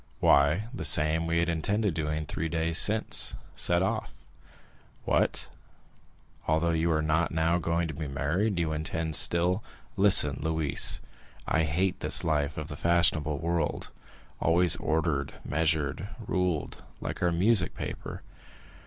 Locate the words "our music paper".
17.21-18.23